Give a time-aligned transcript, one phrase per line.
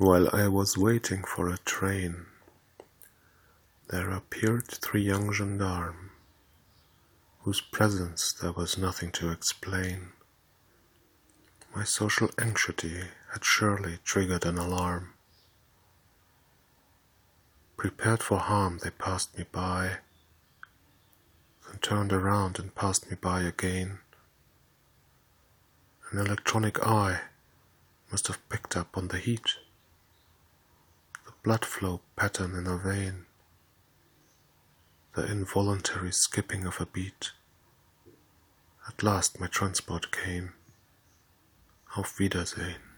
[0.00, 2.24] While I was waiting for a train,
[3.90, 6.10] there appeared three young gendarmes,
[7.40, 10.12] whose presence there was nothing to explain.
[11.76, 15.12] My social anxiety had surely triggered an alarm.
[17.76, 19.98] Prepared for harm, they passed me by,
[21.68, 23.98] then turned around and passed me by again.
[26.10, 27.20] An electronic eye
[28.10, 29.58] must have picked up on the heat,
[31.42, 33.24] blood flow pattern in a vein,
[35.14, 37.32] the involuntary skipping of a beat.
[38.86, 40.52] At last my transport came.
[41.96, 42.89] Auf Wiedersehen.